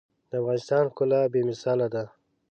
د 0.29 0.31
افغانستان 0.41 0.83
ښکلا 0.91 1.21
بې 1.31 1.41
مثاله 1.49 1.87
ده. 1.93 2.03